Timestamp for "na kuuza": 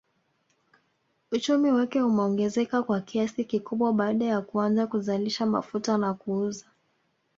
5.97-6.65